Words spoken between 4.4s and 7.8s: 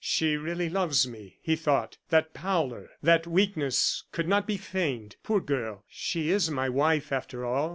be feigned. Poor girl! she is my wife, after all.